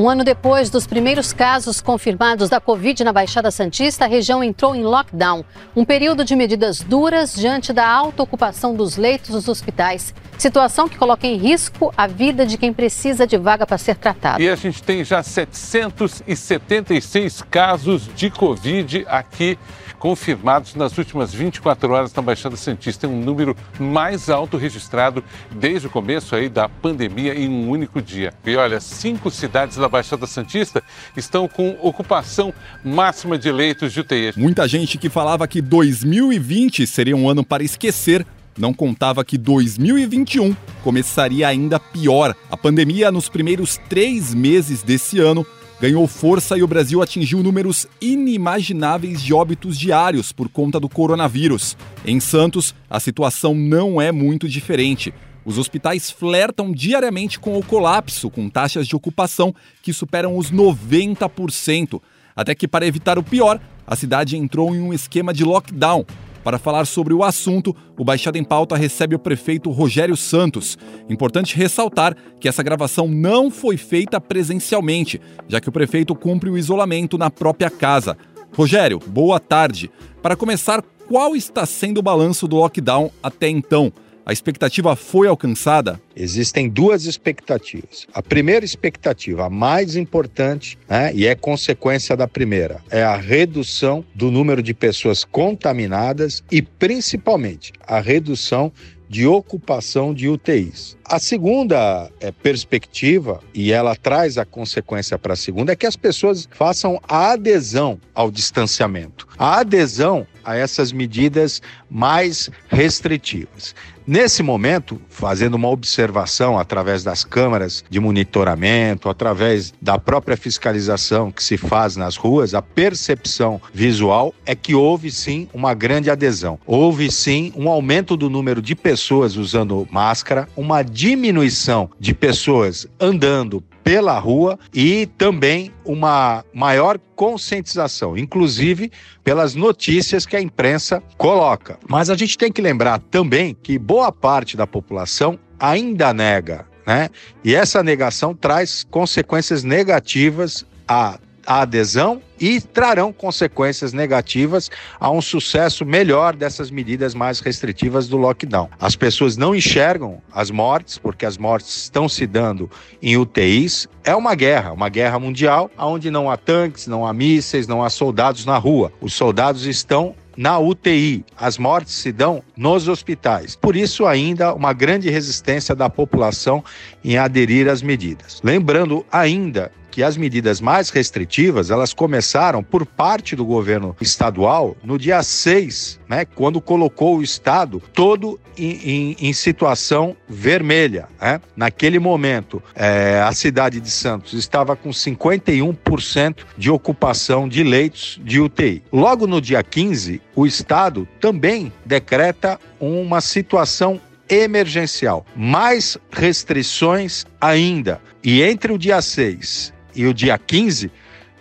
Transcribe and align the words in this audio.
Um 0.00 0.08
ano 0.08 0.24
depois 0.24 0.70
dos 0.70 0.86
primeiros 0.86 1.30
casos 1.30 1.82
confirmados 1.82 2.48
da 2.48 2.58
Covid 2.58 3.04
na 3.04 3.12
Baixada 3.12 3.50
Santista, 3.50 4.06
a 4.06 4.08
região 4.08 4.42
entrou 4.42 4.74
em 4.74 4.82
lockdown. 4.82 5.44
Um 5.76 5.84
período 5.84 6.24
de 6.24 6.34
medidas 6.34 6.80
duras 6.80 7.34
diante 7.34 7.70
da 7.70 7.86
alta 7.86 8.22
ocupação 8.22 8.74
dos 8.74 8.96
leitos 8.96 9.28
dos 9.28 9.46
hospitais. 9.46 10.14
Situação 10.38 10.88
que 10.88 10.96
coloca 10.96 11.26
em 11.26 11.36
risco 11.36 11.92
a 11.94 12.06
vida 12.06 12.46
de 12.46 12.56
quem 12.56 12.72
precisa 12.72 13.26
de 13.26 13.36
vaga 13.36 13.66
para 13.66 13.76
ser 13.76 13.94
tratado. 13.94 14.42
E 14.42 14.48
a 14.48 14.56
gente 14.56 14.82
tem 14.82 15.04
já 15.04 15.22
776 15.22 17.42
casos 17.42 18.08
de 18.16 18.30
Covid 18.30 19.04
aqui 19.06 19.58
confirmados 20.00 20.74
nas 20.74 20.96
últimas 20.96 21.32
24 21.32 21.92
horas 21.92 22.12
na 22.12 22.22
Baixada 22.22 22.56
Santista. 22.56 23.06
É 23.06 23.08
um 23.08 23.20
número 23.20 23.54
mais 23.78 24.30
alto 24.30 24.56
registrado 24.56 25.22
desde 25.52 25.86
o 25.86 25.90
começo 25.90 26.34
aí 26.34 26.48
da 26.48 26.68
pandemia 26.68 27.38
em 27.38 27.48
um 27.48 27.68
único 27.68 28.00
dia. 28.00 28.32
E 28.44 28.56
olha, 28.56 28.80
cinco 28.80 29.30
cidades 29.30 29.76
da 29.76 29.88
Baixada 29.88 30.26
Santista 30.26 30.82
estão 31.16 31.46
com 31.46 31.78
ocupação 31.82 32.52
máxima 32.82 33.38
de 33.38 33.52
leitos 33.52 33.92
de 33.92 34.00
UTI. 34.00 34.32
Muita 34.36 34.66
gente 34.66 34.96
que 34.96 35.10
falava 35.10 35.46
que 35.46 35.60
2020 35.60 36.86
seria 36.86 37.14
um 37.14 37.28
ano 37.28 37.44
para 37.44 37.62
esquecer 37.62 38.26
não 38.58 38.74
contava 38.74 39.24
que 39.24 39.38
2021 39.38 40.54
começaria 40.82 41.48
ainda 41.48 41.78
pior. 41.78 42.34
A 42.50 42.56
pandemia, 42.56 43.10
nos 43.10 43.28
primeiros 43.28 43.78
três 43.88 44.34
meses 44.34 44.82
desse 44.82 45.18
ano, 45.18 45.46
ganhou 45.80 46.06
força 46.06 46.58
e 46.58 46.62
o 46.62 46.66
Brasil 46.66 47.00
atingiu 47.00 47.42
números 47.42 47.86
inimagináveis 48.00 49.22
de 49.22 49.32
óbitos 49.32 49.78
diários 49.78 50.30
por 50.30 50.48
conta 50.48 50.78
do 50.78 50.88
coronavírus. 50.88 51.76
Em 52.04 52.20
Santos, 52.20 52.74
a 52.88 53.00
situação 53.00 53.54
não 53.54 54.00
é 54.00 54.12
muito 54.12 54.48
diferente. 54.48 55.14
Os 55.44 55.56
hospitais 55.56 56.10
flertam 56.10 56.70
diariamente 56.70 57.40
com 57.40 57.58
o 57.58 57.64
colapso, 57.64 58.28
com 58.28 58.50
taxas 58.50 58.86
de 58.86 58.94
ocupação 58.94 59.54
que 59.82 59.92
superam 59.92 60.36
os 60.36 60.52
90%. 60.52 62.00
Até 62.36 62.54
que, 62.54 62.68
para 62.68 62.86
evitar 62.86 63.18
o 63.18 63.22
pior, 63.22 63.58
a 63.86 63.96
cidade 63.96 64.36
entrou 64.36 64.74
em 64.74 64.80
um 64.80 64.92
esquema 64.92 65.32
de 65.32 65.44
lockdown, 65.44 66.04
para 66.42 66.58
falar 66.58 66.86
sobre 66.86 67.12
o 67.12 67.22
assunto, 67.22 67.76
o 67.98 68.04
Baixada 68.04 68.38
em 68.38 68.44
Pauta 68.44 68.76
recebe 68.76 69.14
o 69.14 69.18
prefeito 69.18 69.70
Rogério 69.70 70.16
Santos. 70.16 70.78
Importante 71.08 71.56
ressaltar 71.56 72.16
que 72.40 72.48
essa 72.48 72.62
gravação 72.62 73.06
não 73.08 73.50
foi 73.50 73.76
feita 73.76 74.20
presencialmente, 74.20 75.20
já 75.48 75.60
que 75.60 75.68
o 75.68 75.72
prefeito 75.72 76.14
cumpre 76.14 76.48
o 76.48 76.56
isolamento 76.56 77.18
na 77.18 77.30
própria 77.30 77.70
casa. 77.70 78.16
Rogério, 78.56 78.98
boa 78.98 79.38
tarde. 79.38 79.90
Para 80.22 80.36
começar, 80.36 80.82
qual 81.08 81.36
está 81.36 81.66
sendo 81.66 81.98
o 81.98 82.02
balanço 82.02 82.48
do 82.48 82.56
lockdown 82.56 83.10
até 83.22 83.48
então? 83.48 83.92
A 84.30 84.32
expectativa 84.32 84.94
foi 84.94 85.26
alcançada? 85.26 86.00
Existem 86.14 86.68
duas 86.68 87.04
expectativas. 87.04 88.06
A 88.14 88.22
primeira 88.22 88.64
expectativa, 88.64 89.46
a 89.46 89.50
mais 89.50 89.96
importante, 89.96 90.78
né, 90.88 91.10
e 91.12 91.26
é 91.26 91.34
consequência 91.34 92.16
da 92.16 92.28
primeira, 92.28 92.80
é 92.92 93.02
a 93.02 93.16
redução 93.16 94.04
do 94.14 94.30
número 94.30 94.62
de 94.62 94.72
pessoas 94.72 95.24
contaminadas 95.24 96.44
e, 96.48 96.62
principalmente, 96.62 97.72
a 97.84 97.98
redução 97.98 98.72
de 99.08 99.26
ocupação 99.26 100.14
de 100.14 100.28
UTIs. 100.28 100.96
A 101.04 101.18
segunda 101.18 102.08
é, 102.20 102.30
perspectiva, 102.30 103.40
e 103.52 103.72
ela 103.72 103.96
traz 103.96 104.38
a 104.38 104.44
consequência 104.44 105.18
para 105.18 105.32
a 105.32 105.36
segunda, 105.36 105.72
é 105.72 105.76
que 105.76 105.86
as 105.86 105.96
pessoas 105.96 106.48
façam 106.52 107.00
a 107.08 107.32
adesão 107.32 108.00
ao 108.14 108.30
distanciamento, 108.30 109.26
a 109.36 109.58
adesão 109.58 110.24
a 110.44 110.56
essas 110.56 110.92
medidas 110.92 111.60
mais 111.90 112.48
restritivas. 112.68 113.74
Nesse 114.12 114.42
momento, 114.42 115.00
fazendo 115.08 115.54
uma 115.54 115.68
observação 115.68 116.58
através 116.58 117.04
das 117.04 117.22
câmaras 117.22 117.84
de 117.88 118.00
monitoramento, 118.00 119.08
através 119.08 119.72
da 119.80 120.00
própria 120.00 120.36
fiscalização 120.36 121.30
que 121.30 121.40
se 121.40 121.56
faz 121.56 121.94
nas 121.94 122.16
ruas, 122.16 122.52
a 122.52 122.60
percepção 122.60 123.62
visual 123.72 124.34
é 124.44 124.56
que 124.56 124.74
houve 124.74 125.12
sim 125.12 125.46
uma 125.54 125.74
grande 125.74 126.10
adesão. 126.10 126.58
Houve 126.66 127.08
sim 127.08 127.52
um 127.54 127.68
aumento 127.68 128.16
do 128.16 128.28
número 128.28 128.60
de 128.60 128.74
pessoas 128.74 129.36
usando 129.36 129.86
máscara, 129.92 130.48
uma 130.56 130.82
diminuição 130.82 131.88
de 132.00 132.12
pessoas 132.12 132.88
andando 132.98 133.62
pela 133.84 134.18
rua 134.18 134.58
e 134.72 135.06
também 135.18 135.72
uma 135.84 136.44
maior 136.52 136.98
conscientização, 137.16 138.16
inclusive 138.16 138.90
pelas 139.24 139.54
notícias 139.54 140.24
que 140.24 140.36
a 140.36 140.40
imprensa 140.40 141.02
coloca. 141.16 141.78
Mas 141.88 142.08
a 142.08 142.14
gente 142.14 142.38
tem 142.38 142.52
que 142.52 142.62
lembrar 142.62 142.98
também 143.10 143.56
que 143.60 143.78
boa 143.78 143.99
parte 144.10 144.56
da 144.56 144.66
população 144.66 145.38
ainda 145.58 146.12
nega, 146.14 146.66
né? 146.86 147.08
E 147.44 147.54
essa 147.54 147.82
negação 147.82 148.34
traz 148.34 148.84
consequências 148.90 149.62
negativas 149.62 150.64
a 150.88 151.18
a 151.46 151.62
adesão 151.62 152.22
e 152.38 152.60
trarão 152.60 153.12
consequências 153.12 153.92
negativas 153.92 154.70
a 154.98 155.10
um 155.10 155.20
sucesso 155.20 155.84
melhor 155.84 156.34
dessas 156.34 156.70
medidas 156.70 157.14
mais 157.14 157.40
restritivas 157.40 158.08
do 158.08 158.16
lockdown. 158.16 158.68
As 158.78 158.96
pessoas 158.96 159.36
não 159.36 159.54
enxergam 159.54 160.22
as 160.32 160.50
mortes, 160.50 160.96
porque 160.96 161.26
as 161.26 161.36
mortes 161.36 161.82
estão 161.82 162.08
se 162.08 162.26
dando 162.26 162.70
em 163.02 163.16
UTIs. 163.16 163.88
É 164.04 164.14
uma 164.14 164.34
guerra, 164.34 164.72
uma 164.72 164.88
guerra 164.88 165.18
mundial, 165.18 165.70
onde 165.76 166.10
não 166.10 166.30
há 166.30 166.36
tanques, 166.36 166.86
não 166.86 167.04
há 167.04 167.12
mísseis, 167.12 167.66
não 167.66 167.82
há 167.82 167.90
soldados 167.90 168.44
na 168.46 168.56
rua. 168.56 168.92
Os 169.00 169.12
soldados 169.12 169.66
estão 169.66 170.14
na 170.36 170.58
UTI. 170.58 171.24
As 171.36 171.58
mortes 171.58 171.94
se 171.94 172.12
dão 172.12 172.42
nos 172.56 172.88
hospitais. 172.88 173.56
Por 173.56 173.76
isso, 173.76 174.06
ainda 174.06 174.54
uma 174.54 174.72
grande 174.72 175.10
resistência 175.10 175.74
da 175.74 175.88
população 175.88 176.64
em 177.04 177.18
aderir 177.18 177.68
às 177.68 177.82
medidas. 177.82 178.40
Lembrando 178.42 179.04
ainda 179.10 179.72
que 179.90 180.02
as 180.02 180.16
medidas 180.16 180.60
mais 180.60 180.90
restritivas, 180.90 181.70
elas 181.70 181.92
começaram 181.92 182.62
por 182.62 182.86
parte 182.86 183.34
do 183.34 183.44
governo 183.44 183.96
estadual 184.00 184.76
no 184.82 184.98
dia 184.98 185.22
6, 185.22 186.00
né, 186.08 186.24
quando 186.24 186.60
colocou 186.60 187.18
o 187.18 187.22
estado 187.22 187.82
todo 187.92 188.38
em, 188.56 188.70
em, 188.70 189.16
em 189.28 189.32
situação 189.32 190.16
vermelha. 190.28 191.08
Né? 191.20 191.40
Naquele 191.56 191.98
momento, 191.98 192.62
é, 192.74 193.20
a 193.24 193.32
cidade 193.32 193.80
de 193.80 193.90
Santos 193.90 194.32
estava 194.34 194.76
com 194.76 194.90
51% 194.90 196.38
de 196.56 196.70
ocupação 196.70 197.48
de 197.48 197.62
leitos 197.62 198.20
de 198.22 198.40
UTI. 198.40 198.82
Logo 198.92 199.26
no 199.26 199.40
dia 199.40 199.62
15, 199.62 200.20
o 200.36 200.46
estado 200.46 201.08
também 201.20 201.72
decreta 201.84 202.58
uma 202.78 203.20
situação 203.20 204.00
emergencial, 204.28 205.26
mais 205.34 205.98
restrições 206.10 207.26
ainda. 207.40 208.00
E 208.22 208.42
entre 208.42 208.72
o 208.72 208.78
dia 208.78 209.02
6 209.02 209.72
e 209.94 210.06
o 210.06 210.14
dia 210.14 210.38
15, 210.38 210.90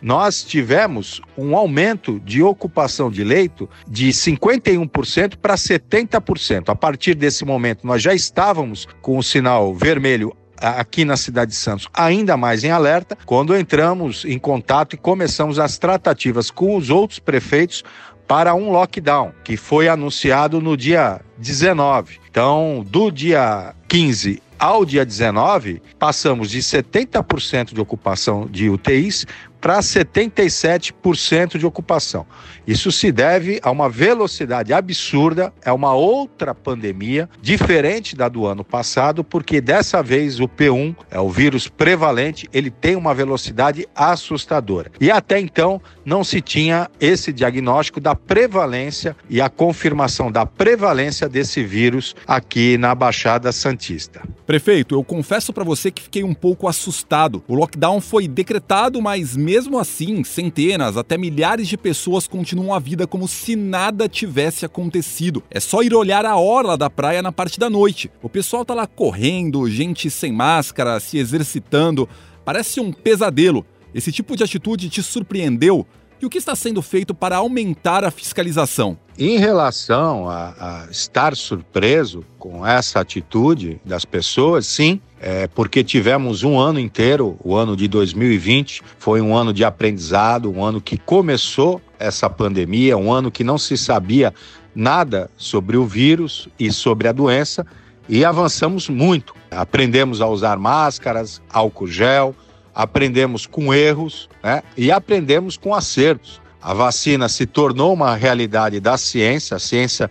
nós 0.01 0.43
tivemos 0.43 1.21
um 1.37 1.55
aumento 1.55 2.19
de 2.21 2.41
ocupação 2.41 3.11
de 3.11 3.23
leito 3.23 3.69
de 3.87 4.09
51% 4.09 5.35
para 5.37 5.55
70%. 5.55 6.69
A 6.69 6.75
partir 6.75 7.15
desse 7.15 7.43
momento, 7.43 7.85
nós 7.85 8.01
já 8.01 8.13
estávamos 8.13 8.87
com 9.01 9.17
o 9.17 9.23
sinal 9.23 9.73
vermelho 9.73 10.35
aqui 10.57 11.05
na 11.05 11.15
cidade 11.15 11.51
de 11.51 11.57
Santos, 11.57 11.87
ainda 11.93 12.35
mais 12.35 12.63
em 12.63 12.69
alerta, 12.69 13.17
quando 13.25 13.55
entramos 13.55 14.25
em 14.25 14.37
contato 14.37 14.93
e 14.93 14.97
começamos 14.97 15.57
as 15.57 15.77
tratativas 15.77 16.51
com 16.51 16.75
os 16.75 16.89
outros 16.89 17.17
prefeitos 17.17 17.83
para 18.27 18.53
um 18.53 18.69
lockdown, 18.69 19.31
que 19.43 19.57
foi 19.57 19.87
anunciado 19.87 20.61
no 20.61 20.77
dia 20.77 21.21
19. 21.37 22.19
Então, 22.29 22.85
do 22.87 23.09
dia 23.09 23.73
15 23.87 24.41
ao 24.59 24.83
dia 24.83 25.05
19, 25.05 25.81
passamos 25.97 26.49
de 26.49 26.59
70% 26.59 27.73
de 27.73 27.79
ocupação 27.79 28.45
de 28.45 28.69
UTIs 28.69 29.25
para 29.59 29.79
77% 29.79 31.57
de 31.57 31.65
ocupação. 31.65 32.25
Isso 32.65 32.91
se 32.91 33.11
deve 33.11 33.59
a 33.63 33.71
uma 33.71 33.89
velocidade 33.89 34.73
absurda, 34.73 35.53
é 35.63 35.71
uma 35.71 35.93
outra 35.93 36.53
pandemia, 36.53 37.29
diferente 37.41 38.15
da 38.15 38.29
do 38.29 38.45
ano 38.45 38.63
passado, 38.63 39.23
porque 39.23 39.59
dessa 39.59 40.03
vez 40.03 40.39
o 40.39 40.47
P1 40.47 40.95
é 41.09 41.19
o 41.19 41.29
vírus 41.29 41.67
prevalente, 41.67 42.47
ele 42.53 42.69
tem 42.69 42.95
uma 42.95 43.13
velocidade 43.13 43.87
assustadora. 43.95 44.91
E 45.01 45.09
até 45.09 45.39
então 45.39 45.81
não 46.05 46.23
se 46.23 46.41
tinha 46.41 46.89
esse 46.99 47.33
diagnóstico 47.33 47.99
da 47.99 48.15
prevalência 48.15 49.15
e 49.29 49.41
a 49.41 49.49
confirmação 49.49 50.31
da 50.31 50.45
prevalência 50.45 51.27
desse 51.27 51.63
vírus 51.63 52.15
aqui 52.27 52.77
na 52.77 52.93
Baixada 52.93 53.51
Santista. 53.51 54.21
Prefeito, 54.45 54.95
eu 54.95 55.03
confesso 55.03 55.53
para 55.53 55.63
você 55.63 55.91
que 55.91 56.01
fiquei 56.01 56.23
um 56.23 56.33
pouco 56.33 56.67
assustado. 56.67 57.43
O 57.47 57.55
lockdown 57.55 58.01
foi 58.01 58.27
decretado, 58.27 59.01
mas 59.01 59.35
mesmo 59.49 59.79
assim, 59.79 60.23
centenas, 60.23 60.95
até 60.95 61.17
milhares 61.17 61.67
de 61.67 61.75
pessoas 61.75 62.27
continuam 62.27 62.71
a 62.71 62.77
vida 62.77 63.07
como 63.07 63.27
se 63.27 63.55
nada 63.55 64.07
tivesse 64.07 64.63
acontecido. 64.63 65.41
É 65.49 65.59
só 65.59 65.81
ir 65.81 65.91
olhar 65.91 66.23
a 66.23 66.37
orla 66.37 66.77
da 66.77 66.87
praia 66.87 67.19
na 67.19 67.31
parte 67.31 67.59
da 67.59 67.67
noite. 67.67 68.11
O 68.21 68.29
pessoal 68.29 68.63
tá 68.63 68.75
lá 68.75 68.85
correndo, 68.85 69.67
gente 69.67 70.11
sem 70.11 70.31
máscara, 70.31 70.99
se 70.99 71.17
exercitando. 71.17 72.07
Parece 72.45 72.79
um 72.79 72.91
pesadelo. 72.91 73.65
Esse 73.91 74.11
tipo 74.11 74.35
de 74.35 74.43
atitude 74.43 74.87
te 74.87 75.01
surpreendeu? 75.01 75.83
E 76.21 76.27
o 76.27 76.29
que 76.29 76.37
está 76.37 76.55
sendo 76.55 76.79
feito 76.83 77.15
para 77.15 77.37
aumentar 77.37 78.03
a 78.03 78.11
fiscalização? 78.11 78.99
Em 79.17 79.39
relação 79.39 80.29
a, 80.29 80.83
a 80.85 80.91
estar 80.91 81.35
surpreso 81.35 82.23
com 82.37 82.63
essa 82.63 82.99
atitude 82.99 83.81
das 83.83 84.05
pessoas, 84.05 84.67
sim, 84.67 85.01
é 85.19 85.47
porque 85.47 85.83
tivemos 85.83 86.43
um 86.43 86.57
ano 86.57 86.79
inteiro, 86.79 87.37
o 87.43 87.55
ano 87.55 87.75
de 87.75 87.87
2020, 87.87 88.81
foi 88.97 89.19
um 89.21 89.35
ano 89.35 89.53
de 89.53 89.63
aprendizado, 89.63 90.51
um 90.51 90.63
ano 90.63 90.79
que 90.79 90.97
começou 90.97 91.81
essa 91.99 92.29
pandemia, 92.29 92.97
um 92.97 93.11
ano 93.11 93.29
que 93.29 93.43
não 93.43 93.57
se 93.57 93.77
sabia 93.77 94.33
nada 94.73 95.29
sobre 95.35 95.75
o 95.75 95.85
vírus 95.85 96.47
e 96.57 96.71
sobre 96.71 97.07
a 97.07 97.11
doença 97.11 97.65
e 98.07 98.23
avançamos 98.23 98.87
muito. 98.87 99.35
Aprendemos 99.51 100.21
a 100.21 100.27
usar 100.27 100.57
máscaras, 100.57 101.41
álcool 101.49 101.87
gel, 101.87 102.33
aprendemos 102.73 103.45
com 103.45 103.73
erros 103.73 104.29
né? 104.41 104.63
e 104.77 104.91
aprendemos 104.91 105.57
com 105.57 105.75
acertos. 105.75 106.41
A 106.61 106.73
vacina 106.73 107.29
se 107.29 107.45
tornou 107.45 107.93
uma 107.93 108.15
realidade 108.15 108.79
da 108.79 108.97
ciência, 108.97 109.55
a 109.55 109.59
ciência 109.59 110.09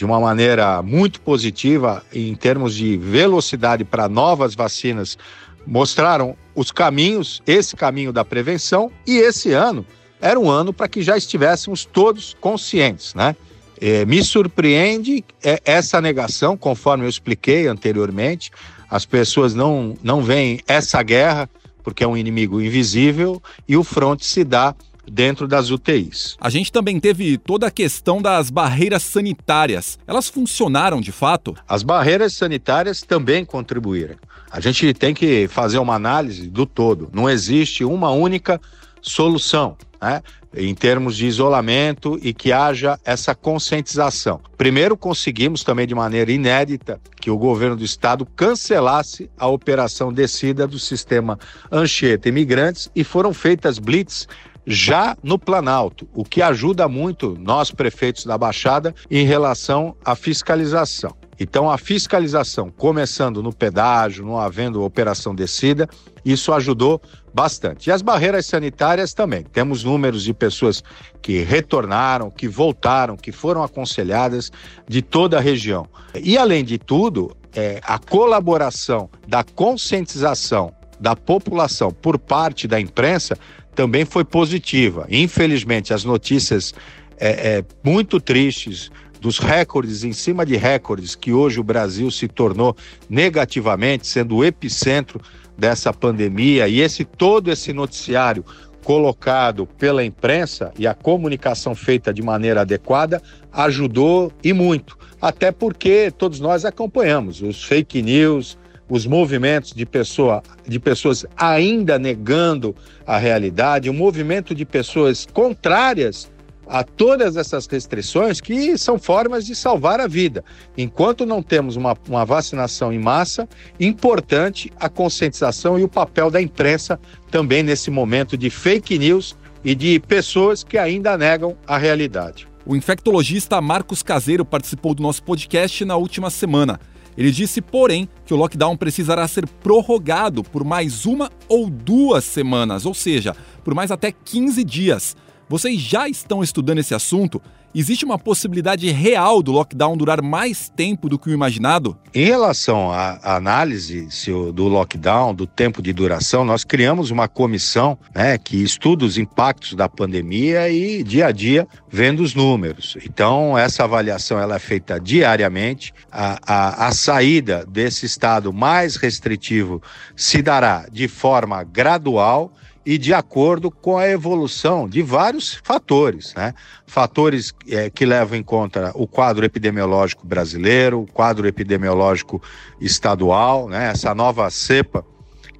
de 0.00 0.04
uma 0.06 0.18
maneira 0.18 0.80
muito 0.80 1.20
positiva 1.20 2.02
em 2.10 2.34
termos 2.34 2.74
de 2.74 2.96
velocidade 2.96 3.84
para 3.84 4.08
novas 4.08 4.54
vacinas 4.54 5.18
mostraram 5.66 6.34
os 6.54 6.72
caminhos, 6.72 7.42
esse 7.46 7.76
caminho 7.76 8.10
da 8.10 8.24
prevenção 8.24 8.90
e 9.06 9.18
esse 9.18 9.52
ano 9.52 9.84
era 10.18 10.40
um 10.40 10.48
ano 10.48 10.72
para 10.72 10.88
que 10.88 11.02
já 11.02 11.18
estivéssemos 11.18 11.84
todos 11.84 12.34
conscientes, 12.40 13.14
né? 13.14 13.36
É, 13.78 14.06
me 14.06 14.24
surpreende 14.24 15.22
é, 15.44 15.60
essa 15.66 16.00
negação, 16.00 16.56
conforme 16.56 17.04
eu 17.04 17.08
expliquei 17.10 17.66
anteriormente, 17.66 18.50
as 18.88 19.04
pessoas 19.04 19.52
não, 19.52 19.98
não 20.02 20.22
veem 20.22 20.60
essa 20.66 21.02
guerra 21.02 21.46
porque 21.82 22.04
é 22.04 22.08
um 22.08 22.16
inimigo 22.16 22.58
invisível, 22.58 23.42
e 23.68 23.76
o 23.76 23.84
fronte 23.84 24.24
se 24.24 24.44
dá 24.44 24.74
dentro 25.10 25.46
das 25.46 25.70
UTIs. 25.70 26.36
A 26.40 26.50
gente 26.50 26.72
também 26.72 26.98
teve 26.98 27.38
toda 27.38 27.66
a 27.66 27.70
questão 27.70 28.20
das 28.20 28.50
barreiras 28.50 29.02
sanitárias. 29.02 29.98
Elas 30.06 30.28
funcionaram 30.28 31.00
de 31.00 31.12
fato? 31.12 31.54
As 31.68 31.82
barreiras 31.82 32.34
sanitárias 32.34 33.02
também 33.02 33.44
contribuíram. 33.44 34.16
A 34.50 34.60
gente 34.60 34.92
tem 34.94 35.14
que 35.14 35.46
fazer 35.48 35.78
uma 35.78 35.94
análise 35.94 36.48
do 36.48 36.66
todo. 36.66 37.08
Não 37.12 37.28
existe 37.28 37.84
uma 37.84 38.10
única 38.10 38.60
solução. 39.00 39.76
Né? 40.00 40.22
em 40.54 40.74
termos 40.74 41.16
de 41.16 41.26
isolamento 41.26 42.18
e 42.22 42.32
que 42.32 42.52
haja 42.52 42.98
essa 43.04 43.34
conscientização. 43.34 44.40
Primeiro, 44.56 44.96
conseguimos 44.96 45.62
também 45.62 45.86
de 45.86 45.94
maneira 45.94 46.32
inédita 46.32 47.00
que 47.20 47.30
o 47.30 47.38
governo 47.38 47.76
do 47.76 47.84
estado 47.84 48.26
cancelasse 48.26 49.30
a 49.38 49.46
operação 49.46 50.12
descida 50.12 50.66
do 50.66 50.78
sistema 50.78 51.38
Anchieta 51.70 52.28
Imigrantes 52.28 52.90
e 52.94 53.04
foram 53.04 53.32
feitas 53.32 53.78
blitz 53.78 54.26
já 54.66 55.16
no 55.22 55.38
Planalto, 55.38 56.08
o 56.14 56.24
que 56.24 56.42
ajuda 56.42 56.88
muito 56.88 57.36
nós 57.38 57.70
prefeitos 57.70 58.24
da 58.24 58.36
Baixada 58.36 58.94
em 59.10 59.24
relação 59.24 59.96
à 60.04 60.14
fiscalização. 60.14 61.14
Então, 61.38 61.70
a 61.70 61.78
fiscalização, 61.78 62.70
começando 62.70 63.42
no 63.42 63.50
pedágio, 63.50 64.26
não 64.26 64.38
havendo 64.38 64.82
operação 64.82 65.34
descida, 65.34 65.88
isso 66.22 66.52
ajudou 66.52 67.00
bastante. 67.32 67.88
E 67.88 67.92
as 67.92 68.02
barreiras 68.02 68.44
sanitárias 68.44 69.14
também. 69.14 69.42
Temos 69.44 69.82
números 69.82 70.22
de 70.22 70.34
pessoas 70.34 70.84
que 71.22 71.42
retornaram, 71.42 72.30
que 72.30 72.46
voltaram, 72.46 73.16
que 73.16 73.32
foram 73.32 73.62
aconselhadas 73.62 74.52
de 74.86 75.00
toda 75.00 75.38
a 75.38 75.40
região. 75.40 75.86
E, 76.14 76.36
além 76.36 76.62
de 76.62 76.76
tudo, 76.76 77.34
é, 77.54 77.80
a 77.84 77.98
colaboração 77.98 79.08
da 79.26 79.42
conscientização 79.42 80.74
da 81.00 81.16
população 81.16 81.90
por 81.90 82.18
parte 82.18 82.68
da 82.68 82.78
imprensa 82.78 83.36
também 83.74 84.04
foi 84.04 84.24
positiva. 84.24 85.06
Infelizmente, 85.10 85.94
as 85.94 86.04
notícias 86.04 86.74
é, 87.18 87.58
é, 87.58 87.64
muito 87.84 88.20
tristes 88.20 88.90
dos 89.20 89.38
recordes 89.38 90.02
em 90.02 90.12
cima 90.12 90.46
de 90.46 90.56
recordes 90.56 91.14
que 91.14 91.32
hoje 91.32 91.60
o 91.60 91.64
Brasil 91.64 92.10
se 92.10 92.26
tornou 92.26 92.74
negativamente, 93.08 94.06
sendo 94.06 94.36
o 94.36 94.44
epicentro 94.44 95.20
dessa 95.56 95.92
pandemia 95.92 96.66
e 96.66 96.80
esse 96.80 97.04
todo 97.04 97.50
esse 97.50 97.72
noticiário 97.72 98.44
colocado 98.82 99.66
pela 99.66 100.02
imprensa 100.02 100.72
e 100.78 100.86
a 100.86 100.94
comunicação 100.94 101.74
feita 101.74 102.14
de 102.14 102.22
maneira 102.22 102.62
adequada 102.62 103.22
ajudou 103.52 104.32
e 104.42 104.54
muito. 104.54 104.98
Até 105.20 105.52
porque 105.52 106.10
todos 106.10 106.40
nós 106.40 106.64
acompanhamos 106.64 107.42
os 107.42 107.62
fake 107.62 108.00
news, 108.00 108.58
os 108.90 109.06
movimentos 109.06 109.72
de, 109.72 109.86
pessoa, 109.86 110.42
de 110.66 110.80
pessoas 110.80 111.24
ainda 111.36 111.98
negando 111.98 112.74
a 113.06 113.16
realidade, 113.16 113.88
o 113.88 113.94
movimento 113.94 114.54
de 114.54 114.66
pessoas 114.66 115.26
contrárias 115.32 116.30
a 116.66 116.84
todas 116.84 117.36
essas 117.36 117.66
restrições 117.66 118.40
que 118.40 118.78
são 118.78 118.96
formas 118.98 119.44
de 119.44 119.56
salvar 119.56 120.00
a 120.00 120.06
vida. 120.06 120.44
Enquanto 120.78 121.26
não 121.26 121.42
temos 121.42 121.74
uma, 121.74 121.96
uma 122.08 122.24
vacinação 122.24 122.92
em 122.92 122.98
massa, 122.98 123.48
importante 123.78 124.72
a 124.78 124.88
conscientização 124.88 125.78
e 125.78 125.82
o 125.82 125.88
papel 125.88 126.30
da 126.30 126.40
imprensa 126.40 126.98
também 127.30 127.62
nesse 127.62 127.90
momento 127.90 128.36
de 128.36 128.50
fake 128.50 128.98
news 128.98 129.36
e 129.64 129.74
de 129.74 129.98
pessoas 130.00 130.62
que 130.62 130.78
ainda 130.78 131.18
negam 131.18 131.56
a 131.66 131.76
realidade. 131.76 132.46
O 132.64 132.76
infectologista 132.76 133.60
Marcos 133.60 134.02
Caseiro 134.02 134.44
participou 134.44 134.94
do 134.94 135.02
nosso 135.02 135.22
podcast 135.24 135.84
na 135.84 135.96
última 135.96 136.30
semana. 136.30 136.78
Ele 137.16 137.30
disse, 137.30 137.60
porém, 137.60 138.08
que 138.24 138.32
o 138.32 138.36
lockdown 138.36 138.76
precisará 138.76 139.26
ser 139.28 139.46
prorrogado 139.46 140.42
por 140.42 140.64
mais 140.64 141.04
uma 141.06 141.30
ou 141.48 141.68
duas 141.68 142.24
semanas, 142.24 142.86
ou 142.86 142.94
seja, 142.94 143.34
por 143.64 143.74
mais 143.74 143.90
até 143.90 144.12
15 144.12 144.64
dias. 144.64 145.16
Vocês 145.48 145.80
já 145.80 146.08
estão 146.08 146.42
estudando 146.42 146.78
esse 146.78 146.94
assunto? 146.94 147.42
Existe 147.72 148.04
uma 148.04 148.18
possibilidade 148.18 148.90
real 148.90 149.40
do 149.40 149.52
lockdown 149.52 149.96
durar 149.96 150.20
mais 150.20 150.68
tempo 150.68 151.08
do 151.08 151.16
que 151.16 151.30
o 151.30 151.32
imaginado? 151.32 151.96
Em 152.12 152.24
relação 152.24 152.90
à 152.90 153.36
análise 153.36 154.08
do 154.52 154.66
lockdown, 154.66 155.32
do 155.32 155.46
tempo 155.46 155.80
de 155.80 155.92
duração, 155.92 156.44
nós 156.44 156.64
criamos 156.64 157.12
uma 157.12 157.28
comissão 157.28 157.96
né, 158.12 158.36
que 158.38 158.56
estuda 158.56 159.04
os 159.04 159.16
impactos 159.16 159.74
da 159.74 159.88
pandemia 159.88 160.68
e 160.68 161.04
dia 161.04 161.26
a 161.26 161.32
dia 161.32 161.68
vendo 161.88 162.24
os 162.24 162.34
números. 162.34 162.96
Então, 163.04 163.56
essa 163.56 163.84
avaliação 163.84 164.40
ela 164.40 164.56
é 164.56 164.58
feita 164.58 164.98
diariamente. 164.98 165.94
A, 166.10 166.40
a, 166.44 166.88
a 166.88 166.92
saída 166.92 167.64
desse 167.66 168.04
estado 168.04 168.52
mais 168.52 168.96
restritivo 168.96 169.80
se 170.16 170.42
dará 170.42 170.86
de 170.90 171.06
forma 171.06 171.62
gradual 171.62 172.52
e 172.90 172.98
de 172.98 173.14
acordo 173.14 173.70
com 173.70 173.96
a 173.96 174.08
evolução 174.08 174.88
de 174.88 175.00
vários 175.00 175.54
fatores, 175.62 176.34
né? 176.34 176.52
Fatores 176.88 177.54
é, 177.68 177.88
que 177.88 178.04
levam 178.04 178.36
em 178.36 178.42
conta 178.42 178.90
o 178.96 179.06
quadro 179.06 179.44
epidemiológico 179.44 180.26
brasileiro, 180.26 181.02
o 181.02 181.06
quadro 181.06 181.46
epidemiológico 181.46 182.42
estadual, 182.80 183.68
né? 183.68 183.92
Essa 183.92 184.12
nova 184.12 184.50
cepa 184.50 185.06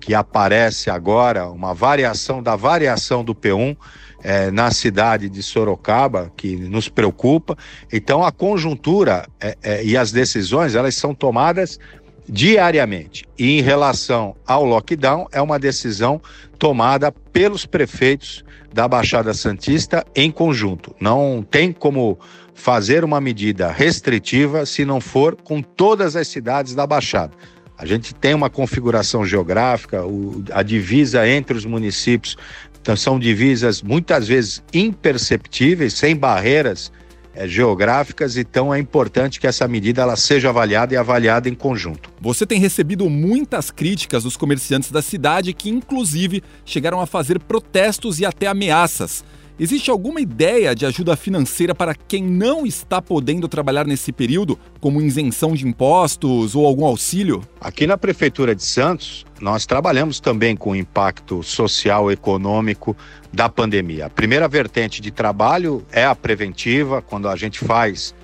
que 0.00 0.12
aparece 0.12 0.90
agora, 0.90 1.48
uma 1.48 1.72
variação 1.72 2.42
da 2.42 2.56
variação 2.56 3.22
do 3.22 3.32
P1 3.32 3.76
é, 4.24 4.50
na 4.50 4.72
cidade 4.72 5.28
de 5.28 5.40
Sorocaba, 5.40 6.32
que 6.36 6.56
nos 6.56 6.88
preocupa. 6.88 7.56
Então, 7.92 8.24
a 8.24 8.32
conjuntura 8.32 9.28
é, 9.40 9.56
é, 9.62 9.84
e 9.84 9.96
as 9.96 10.10
decisões, 10.10 10.74
elas 10.74 10.96
são 10.96 11.14
tomadas 11.14 11.78
diariamente. 12.28 13.24
E 13.38 13.58
em 13.58 13.62
relação 13.62 14.34
ao 14.46 14.64
lockdown, 14.64 15.26
é 15.32 15.40
uma 15.40 15.58
decisão 15.58 16.20
tomada 16.60 17.10
pelos 17.10 17.64
prefeitos 17.64 18.44
da 18.72 18.86
Baixada 18.86 19.32
Santista 19.32 20.04
em 20.14 20.30
conjunto. 20.30 20.94
Não 21.00 21.44
tem 21.50 21.72
como 21.72 22.18
fazer 22.54 23.02
uma 23.02 23.20
medida 23.20 23.72
restritiva 23.72 24.66
se 24.66 24.84
não 24.84 25.00
for 25.00 25.34
com 25.34 25.62
todas 25.62 26.14
as 26.14 26.28
cidades 26.28 26.74
da 26.74 26.86
Baixada. 26.86 27.32
A 27.78 27.86
gente 27.86 28.14
tem 28.14 28.34
uma 28.34 28.50
configuração 28.50 29.24
geográfica, 29.24 30.04
o, 30.04 30.44
a 30.52 30.62
divisa 30.62 31.26
entre 31.26 31.56
os 31.56 31.64
municípios 31.64 32.36
então, 32.80 32.96
são 32.96 33.18
divisas 33.18 33.82
muitas 33.82 34.26
vezes 34.26 34.62
imperceptíveis, 34.72 35.94
sem 35.94 36.16
barreiras 36.16 36.90
é, 37.34 37.46
geográficas, 37.46 38.36
então 38.36 38.72
é 38.74 38.78
importante 38.78 39.38
que 39.40 39.46
essa 39.46 39.66
medida 39.68 40.02
ela 40.02 40.16
seja 40.16 40.48
avaliada 40.48 40.94
e 40.94 40.96
avaliada 40.96 41.48
em 41.48 41.54
conjunto. 41.54 42.10
Você 42.20 42.44
tem 42.44 42.58
recebido 42.58 43.08
muitas 43.08 43.70
críticas 43.70 44.24
dos 44.24 44.36
comerciantes 44.36 44.90
da 44.90 45.02
cidade 45.02 45.52
que, 45.52 45.70
inclusive, 45.70 46.42
chegaram 46.64 47.00
a 47.00 47.06
fazer 47.06 47.38
protestos 47.38 48.20
e 48.20 48.26
até 48.26 48.46
ameaças. 48.46 49.24
Existe 49.62 49.90
alguma 49.90 50.22
ideia 50.22 50.74
de 50.74 50.86
ajuda 50.86 51.14
financeira 51.14 51.74
para 51.74 51.94
quem 51.94 52.22
não 52.22 52.64
está 52.64 53.02
podendo 53.02 53.46
trabalhar 53.46 53.86
nesse 53.86 54.10
período, 54.10 54.58
como 54.80 55.02
isenção 55.02 55.52
de 55.52 55.68
impostos 55.68 56.54
ou 56.54 56.64
algum 56.64 56.86
auxílio? 56.86 57.46
Aqui 57.60 57.86
na 57.86 57.98
Prefeitura 57.98 58.54
de 58.54 58.64
Santos, 58.64 59.26
nós 59.38 59.66
trabalhamos 59.66 60.18
também 60.18 60.56
com 60.56 60.70
o 60.70 60.74
impacto 60.74 61.42
social 61.42 62.10
e 62.10 62.14
econômico 62.14 62.96
da 63.30 63.50
pandemia. 63.50 64.06
A 64.06 64.08
primeira 64.08 64.48
vertente 64.48 65.02
de 65.02 65.10
trabalho 65.10 65.84
é 65.92 66.06
a 66.06 66.14
preventiva, 66.14 67.02
quando 67.02 67.28
a 67.28 67.36
gente 67.36 67.58
faz, 67.58 68.14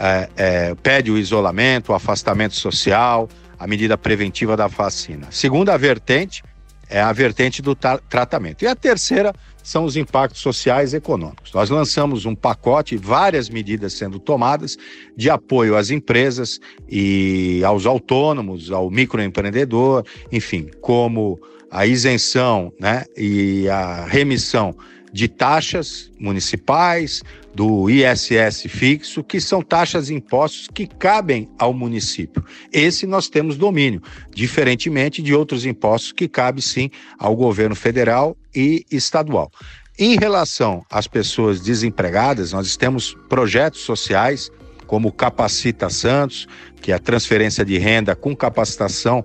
é, 0.00 0.30
é, 0.34 0.74
pede 0.76 1.10
o 1.10 1.18
isolamento, 1.18 1.92
o 1.92 1.94
afastamento 1.94 2.54
social, 2.54 3.28
a 3.58 3.66
medida 3.66 3.98
preventiva 3.98 4.56
da 4.56 4.66
vacina. 4.66 5.26
Segunda 5.30 5.76
vertente 5.76 6.42
é 6.88 7.00
a 7.00 7.12
vertente 7.12 7.60
do 7.60 7.74
tra 7.74 7.98
tratamento. 7.98 8.62
E 8.62 8.66
a 8.66 8.74
terceira 8.74 9.34
são 9.66 9.84
os 9.84 9.96
impactos 9.96 10.40
sociais 10.40 10.92
e 10.92 10.98
econômicos. 10.98 11.52
Nós 11.52 11.70
lançamos 11.70 12.24
um 12.24 12.36
pacote, 12.36 12.96
várias 12.96 13.48
medidas 13.48 13.94
sendo 13.94 14.20
tomadas 14.20 14.78
de 15.16 15.28
apoio 15.28 15.76
às 15.76 15.90
empresas 15.90 16.60
e 16.88 17.62
aos 17.64 17.84
autônomos, 17.84 18.70
ao 18.70 18.88
microempreendedor, 18.88 20.04
enfim, 20.30 20.70
como 20.80 21.36
a 21.68 21.84
isenção 21.84 22.72
né, 22.78 23.06
e 23.16 23.68
a 23.68 24.06
remissão 24.06 24.72
de 25.16 25.28
taxas 25.28 26.12
municipais, 26.20 27.22
do 27.54 27.88
ISS 27.88 28.66
fixo, 28.68 29.24
que 29.24 29.40
são 29.40 29.62
taxas 29.62 30.10
e 30.10 30.14
impostos 30.14 30.68
que 30.68 30.86
cabem 30.86 31.48
ao 31.58 31.72
município. 31.72 32.44
Esse 32.70 33.06
nós 33.06 33.26
temos 33.26 33.56
domínio, 33.56 34.02
diferentemente 34.34 35.22
de 35.22 35.34
outros 35.34 35.64
impostos 35.64 36.12
que 36.12 36.28
cabem 36.28 36.60
sim 36.60 36.90
ao 37.18 37.34
governo 37.34 37.74
federal 37.74 38.36
e 38.54 38.84
estadual. 38.92 39.50
Em 39.98 40.18
relação 40.18 40.84
às 40.90 41.06
pessoas 41.06 41.62
desempregadas, 41.62 42.52
nós 42.52 42.76
temos 42.76 43.16
projetos 43.26 43.80
sociais 43.80 44.52
como 44.86 45.10
Capacita 45.10 45.88
Santos, 45.88 46.46
que 46.82 46.92
é 46.92 46.94
a 46.94 46.98
transferência 46.98 47.64
de 47.64 47.78
renda 47.78 48.14
com 48.14 48.36
capacitação 48.36 49.24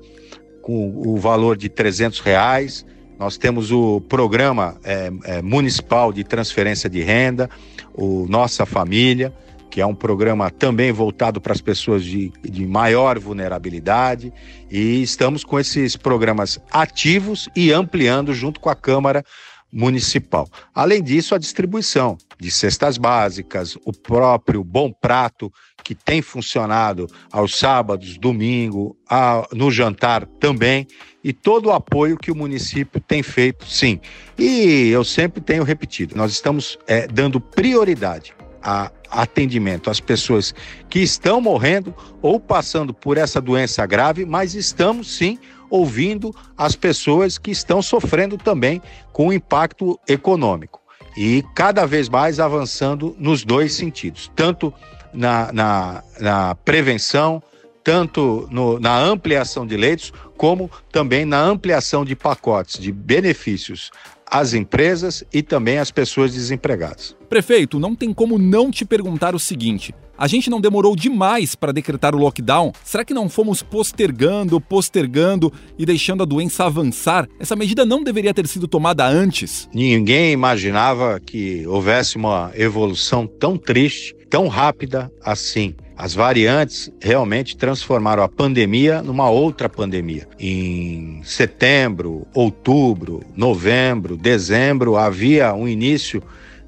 com 0.62 0.94
o 1.06 1.18
valor 1.18 1.58
de 1.58 1.68
300 1.68 2.22
reais. 2.22 2.86
Nós 3.22 3.38
temos 3.38 3.72
o 3.72 4.02
programa 4.02 4.78
é, 4.84 5.12
é, 5.26 5.42
municipal 5.44 6.12
de 6.12 6.24
transferência 6.24 6.90
de 6.90 7.04
renda, 7.04 7.48
o 7.94 8.26
Nossa 8.28 8.66
Família, 8.66 9.32
que 9.70 9.80
é 9.80 9.86
um 9.86 9.94
programa 9.94 10.50
também 10.50 10.92
voltado 10.92 11.40
para 11.40 11.54
as 11.54 11.62
pessoas 11.62 12.04
de, 12.04 12.34
de 12.42 12.66
maior 12.66 13.20
vulnerabilidade. 13.20 14.34
E 14.72 15.04
estamos 15.04 15.44
com 15.44 15.60
esses 15.60 15.96
programas 15.96 16.60
ativos 16.72 17.48
e 17.56 17.72
ampliando 17.72 18.34
junto 18.34 18.60
com 18.60 18.72
a 18.72 18.76
Câmara 18.76 19.24
Municipal. 19.72 20.48
Além 20.74 21.02
disso, 21.02 21.34
a 21.34 21.38
distribuição 21.38 22.18
de 22.40 22.52
cestas 22.52 22.98
básicas, 22.98 23.78
o 23.86 23.94
próprio 23.94 24.64
Bom 24.64 24.92
Prato, 24.92 25.52
que 25.84 25.96
tem 25.96 26.22
funcionado 26.22 27.08
aos 27.32 27.58
sábados, 27.58 28.18
domingo, 28.18 28.98
a, 29.10 29.48
no 29.54 29.72
jantar 29.72 30.26
também, 30.40 30.88
e 31.24 31.32
todo 31.32 31.68
o 31.68 31.72
apoio 31.72 32.18
que 32.18 32.32
o 32.32 32.36
município 32.36 33.00
tem 33.00 33.24
feito, 33.24 33.66
sim. 33.66 34.00
E 34.38 34.90
eu 34.90 35.04
sempre 35.04 35.42
tenho 35.42 35.64
repetido, 35.64 36.16
nós 36.16 36.32
estamos 36.32 36.78
é, 36.88 37.08
dando 37.08 37.40
prioridade 37.40 38.34
a 38.64 38.92
atendimento 39.10 39.90
às 39.90 40.00
pessoas 40.00 40.54
que 40.90 41.00
estão 41.00 41.42
morrendo 41.42 41.94
ou 42.22 42.40
passando 42.40 42.94
por 42.94 43.18
essa 43.18 43.42
doença 43.42 43.86
grave, 43.86 44.26
mas 44.26 44.56
estamos 44.56 45.16
sim 45.18 45.38
ouvindo 45.72 46.36
as 46.56 46.76
pessoas 46.76 47.40
que 47.40 47.50
estão 47.50 47.82
sofrendo 47.82 48.38
também 48.38 48.82
com 49.12 49.30
o 49.30 49.34
impacto 49.34 50.00
econômico 50.08 50.82
e 51.18 51.44
cada 51.56 51.86
vez 51.86 52.08
mais 52.08 52.40
avançando 52.40 53.16
nos 53.18 53.44
dois 53.44 53.74
sentidos, 53.74 54.32
tanto 54.36 54.74
na, 55.14 55.52
na, 55.52 56.04
na 56.20 56.56
prevenção, 56.56 57.42
tanto 57.84 58.48
no, 58.52 58.80
na 58.80 59.00
ampliação 59.00 59.66
de 59.66 59.76
leitos, 59.76 60.14
como 60.38 60.70
também 60.92 61.26
na 61.26 61.42
ampliação 61.42 62.06
de 62.06 62.16
pacotes 62.16 62.80
de 62.80 62.92
benefícios 62.92 63.92
às 64.26 64.54
empresas 64.54 65.24
e 65.34 65.42
também 65.42 65.78
às 65.78 65.92
pessoas 65.92 66.34
desempregadas. 66.34 67.16
Prefeito, 67.28 67.80
não 67.80 67.96
tem 67.96 68.14
como 68.14 68.38
não 68.38 68.72
te 68.72 68.86
perguntar 68.86 69.36
o 69.36 69.40
seguinte: 69.40 69.94
a 70.22 70.28
gente 70.28 70.52
não 70.52 70.62
demorou 70.62 70.96
demais 70.96 71.56
para 71.56 71.72
decretar 71.72 72.14
o 72.14 72.20
lockdown? 72.20 72.72
Será 72.84 73.04
que 73.04 73.12
não 73.12 73.28
fomos 73.28 73.64
postergando, 73.64 74.62
postergando 74.62 75.52
e 75.80 75.84
deixando 75.84 76.22
a 76.22 76.28
doença 76.28 76.64
avançar? 76.64 77.28
Essa 77.40 77.56
medida 77.56 77.84
não 77.88 78.04
deveria 78.04 78.32
ter 78.32 78.48
sido 78.48 78.68
tomada 78.68 79.04
antes? 79.04 79.68
Ninguém 79.74 80.32
imaginava 80.32 81.20
que 81.20 81.66
houvesse 81.66 82.18
uma 82.18 82.52
evolução 82.54 83.26
tão 83.26 83.58
triste, 83.58 84.16
tão 84.30 84.48
rápida 84.48 85.12
assim. 85.26 85.74
As 85.98 86.14
variantes 86.14 86.92
realmente 87.02 87.58
transformaram 87.58 88.22
a 88.22 88.30
pandemia 88.30 89.02
numa 89.02 89.28
outra 89.28 89.68
pandemia. 89.68 90.28
Em 90.40 91.20
setembro, 91.24 92.28
outubro, 92.32 93.22
novembro, 93.36 94.16
dezembro, 94.16 94.98
havia 94.98 95.52
um 95.56 95.68
início 95.68 96.22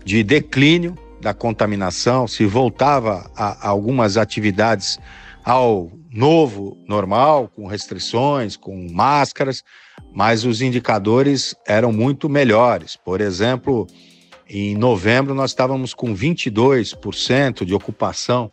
de 0.03 0.23
declínio 0.23 0.95
da 1.23 1.33
contaminação, 1.33 2.27
se 2.27 2.45
voltava 2.45 3.31
a, 3.35 3.67
a 3.67 3.69
algumas 3.69 4.17
atividades 4.17 4.99
ao 5.43 5.91
novo 6.11 6.77
normal, 6.87 7.49
com 7.55 7.65
restrições, 7.65 8.55
com 8.55 8.87
máscaras, 8.91 9.63
mas 10.13 10.45
os 10.45 10.61
indicadores 10.61 11.55
eram 11.65 11.91
muito 11.91 12.29
melhores. 12.29 12.95
Por 12.95 13.21
exemplo, 13.21 13.87
em 14.47 14.75
novembro 14.75 15.33
nós 15.33 15.51
estávamos 15.51 15.93
com 15.93 16.13
22% 16.13 17.65
de 17.65 17.73
ocupação 17.73 18.51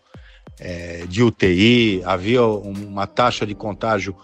é, 0.58 1.04
de 1.08 1.22
UTI, 1.22 2.02
havia 2.04 2.44
uma 2.44 3.06
taxa 3.06 3.46
de 3.46 3.54
contágio 3.54 4.14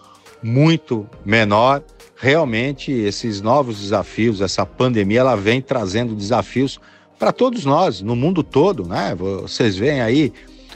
muito 0.41 1.07
menor. 1.25 1.83
Realmente, 2.15 2.91
esses 2.91 3.41
novos 3.41 3.79
desafios, 3.79 4.41
essa 4.41 4.65
pandemia, 4.65 5.19
ela 5.19 5.35
vem 5.35 5.61
trazendo 5.61 6.15
desafios 6.15 6.79
para 7.17 7.31
todos 7.31 7.65
nós, 7.65 8.01
no 8.01 8.15
mundo 8.15 8.43
todo, 8.43 8.87
né? 8.87 9.15
Vocês 9.15 9.75
veem 9.75 10.01
aí 10.01 10.33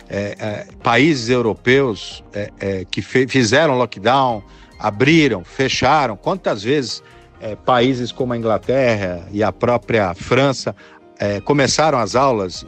é, 0.10 0.36
é, 0.40 0.68
países 0.84 1.30
europeus 1.30 2.24
é, 2.34 2.52
é 2.60 2.86
que 2.86 3.02
fizeram 3.02 3.78
lockdown, 3.78 4.44
abriram, 4.78 5.44
fecharam. 5.44 6.18
Quantas 6.18 6.64
vezes 6.64 7.02
é, 7.40 7.56
países 7.56 8.12
como 8.12 8.34
a 8.34 8.38
Inglaterra 8.38 9.28
e 9.32 9.42
a 9.42 9.52
própria 9.52 10.14
França 10.14 10.76
é, 11.18 11.40
começaram 11.40 12.00
as 12.00 12.16
aulas, 12.16 12.66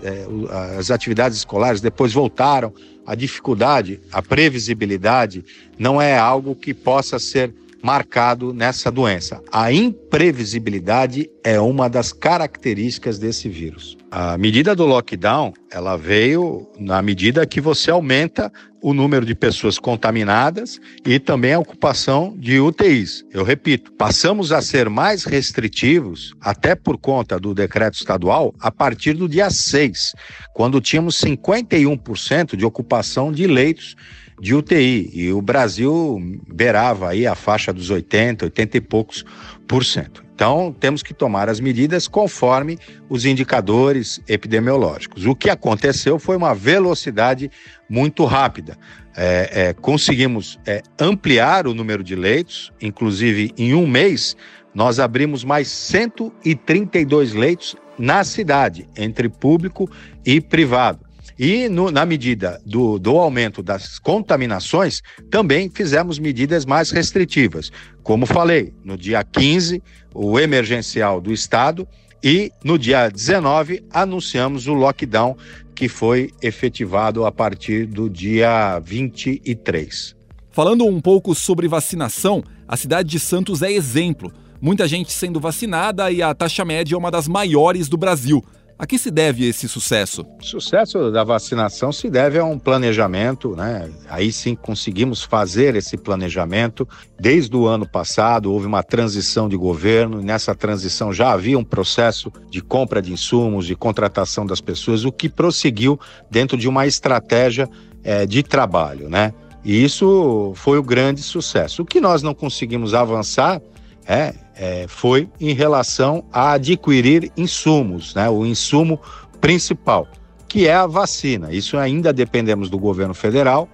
as 0.77 0.92
atividades 0.92 1.39
escolares, 1.39 1.82
depois 1.82 2.13
voltaram. 2.13 2.74
A 3.06 3.15
dificuldade, 3.15 4.00
a 4.13 4.22
previsibilidade 4.22 5.44
não 5.77 6.01
é 6.01 6.18
algo 6.18 6.56
que 6.56 6.74
possa 6.74 7.20
ser 7.20 7.53
marcado 7.83 8.53
nessa 8.53 8.89
doença. 8.89 9.41
A 9.51 9.71
imprevisibilidade 9.73 11.29
é 11.43 11.59
uma 11.59 11.89
das 11.89 12.13
características 12.13 13.19
desse 13.19 13.49
vírus. 13.49 13.97
A 14.09 14.37
medida 14.37 14.73
do 14.73 14.85
lockdown, 14.85 15.53
ela 15.69 15.97
veio 15.97 16.65
na 16.79 17.01
medida 17.01 17.45
que 17.45 17.59
você 17.59 17.91
aumenta 17.91 18.49
o 18.81 18.93
número 18.93 19.25
de 19.25 19.33
pessoas 19.33 19.79
contaminadas 19.79 20.79
e 21.05 21.17
também 21.17 21.53
a 21.53 21.59
ocupação 21.59 22.35
de 22.37 22.59
UTIs. 22.59 23.25
Eu 23.31 23.43
repito, 23.43 23.91
passamos 23.93 24.51
a 24.51 24.61
ser 24.61 24.89
mais 24.89 25.23
restritivos, 25.23 26.33
até 26.41 26.75
por 26.75 26.97
conta 26.97 27.39
do 27.39 27.53
decreto 27.53 27.95
estadual, 27.95 28.53
a 28.59 28.69
partir 28.69 29.13
do 29.13 29.27
dia 29.27 29.49
6, 29.49 30.13
quando 30.53 30.79
tínhamos 30.79 31.15
51% 31.15 32.55
de 32.55 32.65
ocupação 32.65 33.31
de 33.31 33.47
leitos 33.47 33.95
de 34.43 34.53
UTI. 34.53 35.09
E 35.13 35.31
o 35.31 35.41
Brasil 35.41 36.21
beirava 36.53 37.12
aí 37.12 37.25
a 37.25 37.33
faixa 37.33 37.71
dos 37.71 37.89
80, 37.89 38.43
80 38.43 38.77
e 38.77 38.81
poucos 38.81 39.23
por 39.65 39.85
cento. 39.85 40.21
Então, 40.35 40.75
temos 40.77 41.01
que 41.01 41.13
tomar 41.13 41.47
as 41.47 41.62
medidas 41.62 42.09
conforme 42.09 42.77
os 43.07 43.23
indicadores 43.23 44.19
epidemiológicos. 44.27 45.25
O 45.25 45.33
que 45.33 45.50
aconteceu 45.50 46.19
foi 46.19 46.35
uma 46.35 46.53
velocidade 46.53 47.50
muito 47.89 48.25
rápida. 48.25 48.77
É, 49.15 49.50
é, 49.69 49.73
conseguimos 49.73 50.59
é, 50.65 50.81
ampliar 51.00 51.65
o 51.65 51.73
número 51.73 52.03
de 52.03 52.13
leitos, 52.13 52.69
inclusive 52.81 53.53
em 53.57 53.73
um 53.73 53.88
mês, 53.88 54.35
nós 54.75 55.00
abrimos 55.00 55.45
mais 55.45 55.69
132 55.69 57.33
leitos 57.33 57.77
na 57.97 58.25
cidade, 58.25 58.89
entre 58.97 59.29
público 59.29 59.89
e 60.25 60.41
privado. 60.41 61.02
E 61.37 61.67
no, 61.67 61.91
na 61.91 62.05
medida 62.05 62.61
do, 62.65 62.99
do 62.99 63.17
aumento 63.17 63.63
das 63.63 63.97
contaminações, 63.99 65.01
também 65.29 65.69
fizemos 65.73 66.19
medidas 66.19 66.65
mais 66.65 66.91
restritivas. 66.91 67.71
Como 68.03 68.25
falei, 68.25 68.73
no 68.83 68.97
dia 68.97 69.23
15, 69.23 69.81
o 70.13 70.39
emergencial 70.39 71.19
do 71.19 71.33
Estado, 71.33 71.87
e 72.23 72.51
no 72.63 72.77
dia 72.77 73.09
19, 73.09 73.83
anunciamos 73.91 74.67
o 74.67 74.73
lockdown 74.73 75.35
que 75.75 75.89
foi 75.89 76.31
efetivado 76.41 77.25
a 77.25 77.31
partir 77.31 77.85
do 77.85 78.09
dia 78.09 78.79
23. 78.79 80.15
Falando 80.51 80.85
um 80.85 81.01
pouco 81.01 81.33
sobre 81.33 81.67
vacinação, 81.67 82.43
a 82.67 82.77
cidade 82.77 83.09
de 83.09 83.19
Santos 83.19 83.61
é 83.61 83.71
exemplo. 83.71 84.31
Muita 84.61 84.87
gente 84.87 85.11
sendo 85.11 85.39
vacinada 85.39 86.09
e 86.11 86.21
a 86.21 86.33
taxa 86.33 86.63
média 86.63 86.95
é 86.95 86.97
uma 86.97 87.11
das 87.11 87.27
maiores 87.27 87.89
do 87.89 87.97
Brasil. 87.97 88.41
A 88.83 88.85
que 88.85 88.99
se 88.99 89.09
deve 89.09 89.47
esse 89.47 89.69
sucesso? 89.69 90.25
O 90.41 90.43
sucesso 90.43 91.09
da 91.09 91.23
vacinação 91.23 91.89
se 91.93 92.09
deve 92.09 92.37
a 92.37 92.43
um 92.43 92.59
planejamento, 92.59 93.55
né? 93.55 93.89
Aí 94.09 94.29
sim 94.29 94.55
conseguimos 94.55 95.23
fazer 95.23 95.73
esse 95.77 95.95
planejamento. 95.95 96.85
Desde 97.17 97.55
o 97.55 97.65
ano 97.65 97.87
passado 97.87 98.51
houve 98.51 98.67
uma 98.67 98.83
transição 98.83 99.47
de 99.47 99.55
governo, 99.55 100.19
e 100.19 100.25
nessa 100.25 100.53
transição 100.53 101.13
já 101.13 101.31
havia 101.31 101.57
um 101.57 101.63
processo 101.63 102.29
de 102.49 102.61
compra 102.61 103.01
de 103.01 103.13
insumos, 103.13 103.67
de 103.67 103.73
contratação 103.73 104.45
das 104.45 104.59
pessoas, 104.59 105.05
o 105.05 105.13
que 105.13 105.29
prosseguiu 105.29 105.97
dentro 106.29 106.57
de 106.57 106.67
uma 106.67 106.85
estratégia 106.85 107.69
é, 108.03 108.25
de 108.25 108.43
trabalho, 108.43 109.09
né? 109.09 109.33
E 109.63 109.81
isso 109.81 110.51
foi 110.55 110.77
o 110.77 110.83
grande 110.83 111.21
sucesso. 111.21 111.83
O 111.83 111.85
que 111.85 112.01
nós 112.01 112.21
não 112.21 112.33
conseguimos 112.33 112.93
avançar 112.93 113.61
é, 114.07 114.33
é, 114.55 114.86
foi 114.88 115.29
em 115.39 115.53
relação 115.53 116.24
a 116.31 116.53
adquirir 116.53 117.31
insumos, 117.36 118.13
né? 118.13 118.29
O 118.29 118.45
insumo 118.45 119.00
principal, 119.41 120.07
que 120.48 120.67
é 120.67 120.74
a 120.74 120.88
vacina. 120.88 121.51
Isso 121.51 121.77
ainda 121.77 122.13
dependemos 122.13 122.69
do 122.69 122.77
governo 122.77 123.13
federal 123.13 123.67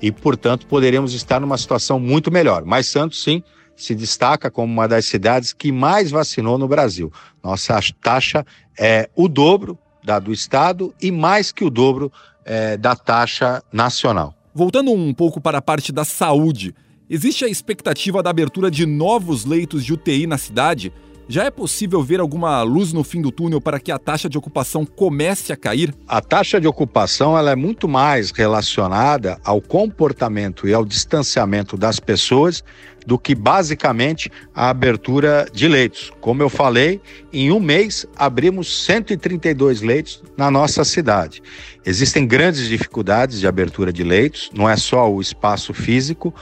e, 0.00 0.10
portanto, 0.10 0.66
poderemos 0.66 1.14
estar 1.14 1.40
numa 1.40 1.58
situação 1.58 2.00
muito 2.00 2.30
melhor. 2.30 2.64
Mas 2.64 2.88
Santos, 2.88 3.22
sim, 3.22 3.42
se 3.76 3.94
destaca 3.94 4.50
como 4.50 4.72
uma 4.72 4.88
das 4.88 5.06
cidades 5.06 5.52
que 5.52 5.72
mais 5.72 6.10
vacinou 6.10 6.58
no 6.58 6.68
Brasil. 6.68 7.12
Nossa 7.42 7.78
taxa 8.00 8.44
é 8.78 9.08
o 9.14 9.28
dobro 9.28 9.78
da 10.02 10.18
do 10.18 10.32
estado 10.32 10.92
e 11.00 11.10
mais 11.10 11.52
que 11.52 11.64
o 11.64 11.70
dobro 11.70 12.10
é, 12.44 12.76
da 12.76 12.96
taxa 12.96 13.62
nacional. 13.72 14.34
Voltando 14.54 14.90
um 14.92 15.14
pouco 15.14 15.40
para 15.40 15.58
a 15.58 15.62
parte 15.62 15.92
da 15.92 16.04
saúde, 16.04 16.74
existe 17.12 17.44
a 17.44 17.48
expectativa 17.48 18.22
da 18.22 18.30
abertura 18.30 18.70
de 18.70 18.86
novos 18.86 19.44
leitos 19.44 19.84
de 19.84 19.92
UTI 19.92 20.26
na 20.26 20.38
cidade? 20.38 20.90
Já 21.28 21.44
é 21.44 21.50
possível 21.50 22.02
ver 22.02 22.20
alguma 22.20 22.62
luz 22.62 22.90
no 22.94 23.04
fim 23.04 23.20
do 23.20 23.30
túnel 23.30 23.60
para 23.60 23.78
que 23.78 23.92
a 23.92 23.98
taxa 23.98 24.30
de 24.30 24.38
ocupação 24.38 24.86
comece 24.86 25.52
a 25.52 25.56
cair? 25.56 25.94
A 26.08 26.22
taxa 26.22 26.58
de 26.58 26.66
ocupação 26.66 27.36
ela 27.36 27.50
é 27.50 27.54
muito 27.54 27.86
mais 27.86 28.30
relacionada 28.30 29.38
ao 29.44 29.60
comportamento 29.60 30.66
e 30.66 30.72
ao 30.72 30.86
distanciamento 30.86 31.76
das 31.76 32.00
pessoas 32.00 32.64
do 33.06 33.18
que 33.18 33.34
basicamente 33.34 34.30
a 34.54 34.70
abertura 34.70 35.46
de 35.52 35.68
leitos. 35.68 36.10
Como 36.20 36.42
eu 36.42 36.48
falei, 36.48 37.00
em 37.32 37.52
um 37.52 37.60
mês 37.60 38.06
abrimos 38.16 38.84
132 38.84 39.82
leitos 39.82 40.22
na 40.36 40.50
nossa 40.50 40.84
cidade. 40.84 41.42
Existem 41.84 42.26
grandes 42.26 42.68
dificuldades 42.68 43.38
de 43.38 43.46
abertura 43.46 43.92
de 43.92 44.02
leitos, 44.02 44.50
não 44.54 44.68
é 44.68 44.76
só 44.76 45.12
o 45.12 45.20
espaço 45.20 45.74
físico. 45.74 46.34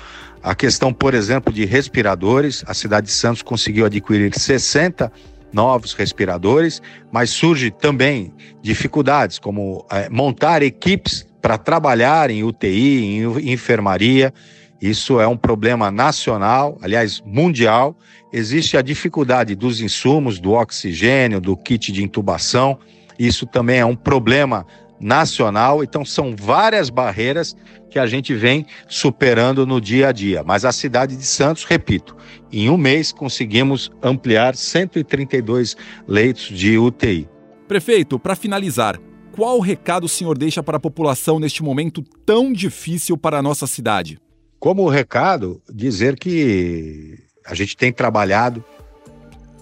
A 0.42 0.54
questão, 0.54 0.92
por 0.92 1.12
exemplo, 1.12 1.52
de 1.52 1.66
respiradores, 1.66 2.64
a 2.66 2.72
cidade 2.72 3.08
de 3.08 3.12
Santos 3.12 3.42
conseguiu 3.42 3.84
adquirir 3.84 4.32
60 4.34 5.12
novos 5.52 5.92
respiradores, 5.92 6.80
mas 7.12 7.30
surge 7.30 7.70
também 7.70 8.32
dificuldades 8.62 9.38
como 9.38 9.84
é, 9.90 10.08
montar 10.08 10.62
equipes 10.62 11.26
para 11.42 11.58
trabalhar 11.58 12.30
em 12.30 12.42
UTI, 12.42 13.04
em 13.04 13.52
enfermaria. 13.52 14.32
Isso 14.80 15.20
é 15.20 15.28
um 15.28 15.36
problema 15.36 15.90
nacional, 15.90 16.78
aliás, 16.80 17.20
mundial. 17.24 17.94
Existe 18.32 18.78
a 18.78 18.82
dificuldade 18.82 19.54
dos 19.54 19.80
insumos, 19.82 20.38
do 20.38 20.52
oxigênio, 20.52 21.40
do 21.40 21.54
kit 21.54 21.92
de 21.92 22.02
intubação. 22.02 22.78
Isso 23.18 23.44
também 23.44 23.80
é 23.80 23.84
um 23.84 23.96
problema 23.96 24.66
nacional. 25.00 25.82
Então, 25.82 26.04
são 26.04 26.34
várias 26.36 26.90
barreiras 26.90 27.56
que 27.90 27.98
a 27.98 28.06
gente 28.06 28.34
vem 28.34 28.66
superando 28.86 29.66
no 29.66 29.80
dia 29.80 30.08
a 30.08 30.12
dia. 30.12 30.44
Mas 30.44 30.64
a 30.64 30.72
cidade 30.72 31.16
de 31.16 31.26
Santos, 31.26 31.64
repito, 31.64 32.16
em 32.52 32.70
um 32.70 32.76
mês 32.76 33.12
conseguimos 33.12 33.90
ampliar 34.02 34.54
132 34.54 35.76
leitos 36.06 36.48
de 36.56 36.78
UTI. 36.78 37.28
Prefeito, 37.66 38.18
para 38.18 38.36
finalizar, 38.36 38.98
qual 39.32 39.60
recado 39.60 40.04
o 40.04 40.08
senhor 40.08 40.36
deixa 40.36 40.62
para 40.62 40.76
a 40.76 40.80
população 40.80 41.38
neste 41.38 41.62
momento 41.62 42.02
tão 42.26 42.52
difícil 42.52 43.16
para 43.16 43.38
a 43.38 43.42
nossa 43.42 43.66
cidade? 43.66 44.18
Como 44.58 44.88
recado, 44.88 45.62
dizer 45.72 46.18
que 46.18 47.18
a 47.46 47.54
gente 47.54 47.76
tem 47.76 47.92
trabalhado 47.92 48.62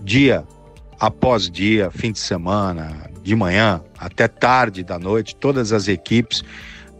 dia 0.02 0.44
após 0.98 1.48
dia, 1.48 1.90
fim 1.90 2.10
de 2.10 2.18
semana, 2.18 3.07
de 3.22 3.34
manhã 3.34 3.82
até 3.98 4.28
tarde 4.28 4.82
da 4.82 4.98
noite, 4.98 5.36
todas 5.36 5.72
as 5.72 5.88
equipes 5.88 6.42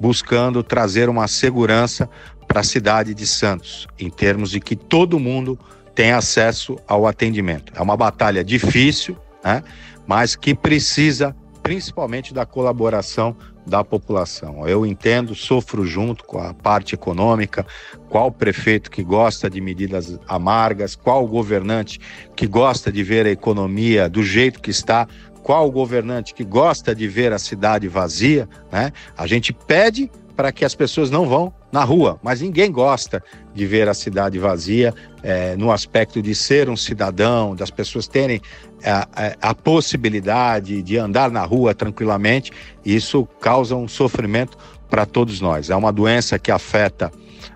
buscando 0.00 0.62
trazer 0.62 1.08
uma 1.08 1.26
segurança 1.26 2.08
para 2.46 2.60
a 2.60 2.64
cidade 2.64 3.14
de 3.14 3.26
Santos, 3.26 3.86
em 3.98 4.08
termos 4.08 4.50
de 4.50 4.60
que 4.60 4.74
todo 4.74 5.18
mundo 5.18 5.58
tem 5.94 6.12
acesso 6.12 6.76
ao 6.86 7.06
atendimento. 7.06 7.72
É 7.76 7.82
uma 7.82 7.96
batalha 7.96 8.44
difícil, 8.44 9.16
né? 9.44 9.62
mas 10.06 10.36
que 10.36 10.54
precisa 10.54 11.34
principalmente 11.62 12.32
da 12.32 12.46
colaboração 12.46 13.36
da 13.66 13.84
população. 13.84 14.66
Eu 14.66 14.86
entendo, 14.86 15.34
sofro 15.34 15.84
junto 15.84 16.24
com 16.24 16.38
a 16.38 16.54
parte 16.54 16.94
econômica, 16.94 17.66
qual 18.08 18.32
prefeito 18.32 18.90
que 18.90 19.02
gosta 19.02 19.50
de 19.50 19.60
medidas 19.60 20.18
amargas, 20.26 20.96
qual 20.96 21.26
governante 21.26 22.00
que 22.34 22.46
gosta 22.46 22.90
de 22.90 23.02
ver 23.02 23.26
a 23.26 23.30
economia 23.30 24.08
do 24.08 24.22
jeito 24.22 24.60
que 24.60 24.70
está, 24.70 25.06
qual 25.48 25.70
governante 25.70 26.34
que 26.34 26.44
gosta 26.44 26.94
de 26.94 27.08
ver 27.08 27.32
a 27.32 27.38
cidade 27.38 27.88
vazia, 27.88 28.46
né? 28.70 28.92
A 29.16 29.26
gente 29.26 29.50
pede 29.50 30.10
para 30.36 30.52
que 30.52 30.62
as 30.62 30.74
pessoas 30.74 31.10
não 31.10 31.26
vão 31.26 31.50
na 31.72 31.82
rua, 31.84 32.20
mas 32.22 32.42
ninguém 32.42 32.70
gosta 32.70 33.24
de 33.54 33.64
ver 33.64 33.88
a 33.88 33.94
cidade 33.94 34.38
vazia 34.38 34.92
é, 35.22 35.56
no 35.56 35.72
aspecto 35.72 36.20
de 36.20 36.34
ser 36.34 36.68
um 36.68 36.76
cidadão, 36.76 37.56
das 37.56 37.70
pessoas 37.70 38.06
terem 38.06 38.42
a, 38.84 39.08
a, 39.10 39.50
a, 39.50 39.54
possibilidade 39.54 40.82
de 40.82 40.98
andar 40.98 41.30
na 41.30 41.44
rua 41.44 41.74
tranquilamente. 41.74 42.52
Isso 42.84 43.26
causa 43.40 43.74
um 43.74 43.88
sofrimento 43.88 44.58
para 44.90 45.06
todos 45.06 45.40
nós. 45.40 45.70
É 45.70 45.76
uma 45.76 45.90
doença 45.90 46.38
que 46.38 46.52
afeta 46.52 47.10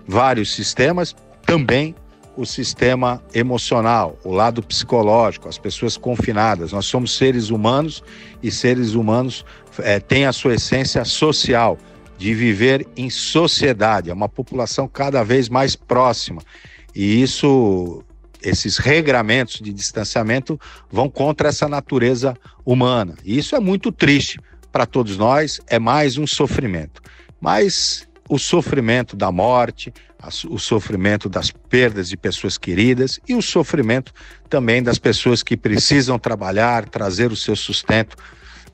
vários 0.07 0.55
sistemas, 0.55 1.15
também 1.45 1.93
o 2.35 2.45
sistema 2.45 3.21
emocional, 3.33 4.17
o 4.23 4.31
lado 4.31 4.61
psicológico, 4.63 5.47
as 5.47 5.57
pessoas 5.57 5.97
confinadas. 5.97 6.71
Nós 6.71 6.85
somos 6.85 7.15
seres 7.15 7.49
humanos 7.49 8.03
e 8.41 8.49
seres 8.49 8.93
humanos 8.93 9.45
é, 9.79 9.99
têm 9.99 10.25
a 10.25 10.33
sua 10.33 10.55
essência 10.55 11.05
social 11.05 11.77
de 12.17 12.33
viver 12.33 12.87
em 12.95 13.09
sociedade, 13.09 14.09
é 14.09 14.13
uma 14.13 14.29
população 14.29 14.87
cada 14.87 15.23
vez 15.23 15.49
mais 15.49 15.75
próxima. 15.75 16.41
E 16.95 17.21
isso, 17.21 18.03
esses 18.41 18.77
regramentos 18.77 19.59
de 19.59 19.73
distanciamento 19.73 20.59
vão 20.91 21.09
contra 21.09 21.49
essa 21.49 21.67
natureza 21.67 22.35
humana. 22.65 23.15
E 23.23 23.37
isso 23.37 23.55
é 23.55 23.59
muito 23.59 23.91
triste 23.91 24.39
para 24.71 24.85
todos 24.85 25.17
nós, 25.17 25.59
é 25.67 25.77
mais 25.77 26.17
um 26.17 26.25
sofrimento. 26.25 27.01
Mas 27.41 28.07
o 28.29 28.39
sofrimento 28.39 29.15
da 29.15 29.31
morte, 29.31 29.93
o 30.49 30.57
sofrimento 30.57 31.27
das 31.27 31.51
perdas 31.51 32.09
de 32.09 32.15
pessoas 32.15 32.57
queridas 32.57 33.19
e 33.27 33.35
o 33.35 33.41
sofrimento 33.41 34.13
também 34.49 34.81
das 34.81 34.97
pessoas 34.97 35.43
que 35.43 35.57
precisam 35.57 36.17
trabalhar, 36.17 36.87
trazer 36.87 37.31
o 37.31 37.35
seu 37.35 37.55
sustento 37.55 38.15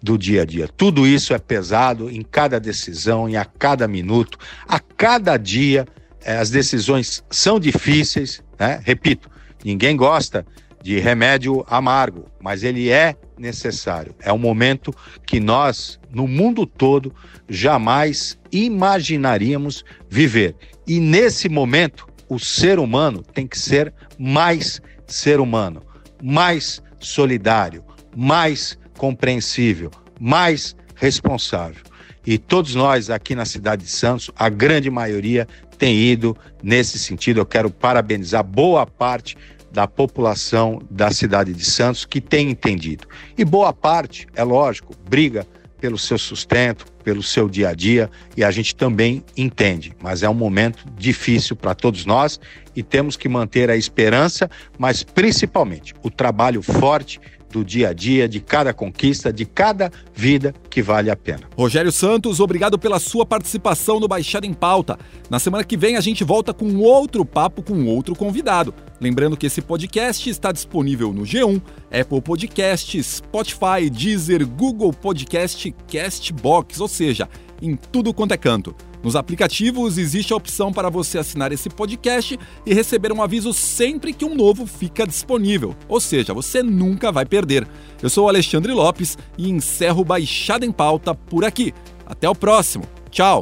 do 0.02 0.18
dia 0.18 0.44
a 0.44 0.46
dia. 0.46 0.68
Tudo 0.68 1.08
isso 1.08 1.34
é 1.34 1.40
pesado 1.40 2.10
em 2.10 2.22
cada 2.22 2.60
decisão, 2.60 3.28
em 3.28 3.36
a 3.36 3.46
cada 3.46 3.88
minuto, 3.88 4.38
a 4.68 4.80
cada 4.80 5.38
dia. 5.38 5.88
É, 6.24 6.38
as 6.38 6.50
decisões 6.50 7.24
são 7.30 7.60
difíceis, 7.60 8.44
né? 8.60 8.82
Repito, 8.84 9.30
ninguém 9.64 9.96
gosta 9.96 10.46
de 10.82 11.00
remédio 11.00 11.66
amargo, 11.68 12.26
mas 12.40 12.64
ele 12.64 12.90
é 12.90 13.16
necessário. 13.38 14.16
É 14.22 14.32
um 14.32 14.38
momento 14.38 14.94
que 15.26 15.40
nós, 15.40 16.00
no 16.12 16.28
mundo 16.28 16.66
todo, 16.66 17.14
jamais 17.50 18.38
imaginaríamos 18.52 19.84
viver. 20.10 20.56
E 20.90 21.00
nesse 21.00 21.48
momento, 21.48 22.08
o 22.28 22.40
ser 22.40 22.80
humano 22.80 23.22
tem 23.22 23.46
que 23.46 23.60
ser 23.60 23.94
mais 24.18 24.82
ser 25.06 25.40
humano, 25.40 25.84
mais 26.20 26.82
solidário, 27.00 27.84
mais 28.18 28.76
compreensível, 28.98 29.92
mais 30.20 30.76
responsável. 30.96 31.84
E 32.26 32.40
todos 32.40 32.74
nós 32.74 33.12
aqui 33.12 33.36
na 33.36 33.46
cidade 33.46 33.84
de 33.84 33.92
Santos, 33.92 34.32
a 34.36 34.50
grande 34.50 34.90
maioria 34.90 35.48
tem 35.78 35.96
ido 35.96 36.36
nesse 36.64 36.98
sentido. 36.98 37.40
Eu 37.40 37.46
quero 37.46 37.70
parabenizar 37.70 38.44
boa 38.44 38.84
parte 38.88 39.38
da 39.72 39.88
população 39.88 40.82
da 40.90 41.12
cidade 41.12 41.54
de 41.54 41.66
Santos 41.66 42.04
que 42.04 42.20
tem 42.20 42.50
entendido. 42.50 43.08
E 43.38 43.46
boa 43.46 43.72
parte, 43.72 44.26
é 44.34 44.44
lógico, 44.44 44.96
briga 45.08 45.46
pelo 45.80 45.98
seu 45.98 46.18
sustento, 46.18 46.86
pelo 47.04 47.24
seu 47.24 47.50
dia 47.50 47.70
a 47.70 47.74
dia, 47.74 48.10
e 48.36 48.44
a 48.44 48.52
gente 48.52 48.76
também 48.76 49.24
entende, 49.36 49.94
mas 50.02 50.24
é 50.24 50.30
um 50.30 50.34
momento 50.34 50.86
difícil 50.98 51.56
para 51.56 51.74
todos 51.74 52.06
nós 52.06 52.40
e 52.76 52.84
temos 52.84 53.18
que 53.18 53.28
manter 53.28 53.70
a 53.70 53.76
esperança, 53.76 54.50
mas 54.78 55.04
principalmente 55.04 55.94
o 56.04 56.10
trabalho 56.10 56.62
forte 56.62 57.20
do 57.52 57.66
dia 57.66 57.90
a 57.90 57.94
dia, 57.94 58.28
de 58.28 58.40
cada 58.40 58.74
conquista, 58.74 59.34
de 59.34 59.44
cada 59.44 59.92
vida 60.14 60.54
que 60.70 60.82
vale 60.82 61.10
a 61.10 61.16
pena. 61.16 61.42
Rogério 61.58 61.92
Santos, 61.92 62.40
obrigado 62.40 62.78
pela 62.78 63.00
sua 63.00 63.26
participação 63.26 64.00
no 64.00 64.08
Baixada 64.08 64.46
em 64.46 64.54
Pauta. 64.54 64.98
Na 65.30 65.40
semana 65.40 65.64
que 65.64 65.76
vem 65.76 65.98
a 65.98 66.02
gente 66.02 66.24
volta 66.24 66.54
com 66.54 66.78
outro 66.78 67.26
papo 67.26 67.64
com 67.64 67.86
outro 67.86 68.16
convidado. 68.16 68.74
Lembrando 69.00 69.38
que 69.38 69.46
esse 69.46 69.62
podcast 69.62 70.30
está 70.30 70.52
disponível 70.52 71.14
no 71.14 71.24
G1, 71.24 71.62
Apple 71.92 72.22
Podcast, 72.22 73.02
Spotify, 73.02 73.90
Deezer, 73.90 74.46
Google 74.46 74.92
Podcast, 74.92 75.74
Castbox, 75.92 76.80
ou 76.80 76.88
seja, 76.88 77.30
em 77.62 77.76
tudo 77.76 78.14
quanto 78.14 78.34
é 78.34 78.38
canto. 78.38 78.76
Nos 79.02 79.16
aplicativos 79.16 79.98
existe 79.98 80.34
a 80.34 80.36
opção 80.36 80.74
para 80.74 80.90
você 80.90 81.18
assinar 81.18 81.54
esse 81.54 81.70
podcast 81.70 82.38
e 82.66 82.74
receber 82.74 83.14
um 83.14 83.24
aviso 83.24 83.54
sempre 83.54 84.12
que 84.12 84.26
um 84.26 84.36
novo 84.36 84.66
fica 84.66 85.08
disponível, 85.08 85.74
ou 85.88 86.02
seja, 86.02 86.34
você 86.34 86.62
nunca 86.62 87.12
vai 87.12 87.26
perder. 87.26 87.66
Eu 88.02 88.10
sou 88.10 88.28
Alexandre 88.28 88.74
Lopes 88.74 89.18
e 89.38 89.50
encerro 89.50 90.04
Baixada 90.04 90.66
em 90.66 90.72
Pauta 90.72 91.16
por 91.16 91.46
aqui. 91.46 91.74
Até 92.06 92.30
o 92.30 92.36
próximo. 92.36 92.84
Tchau! 93.10 93.42